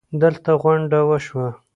[0.21, 1.47] دلته غونډه وشوه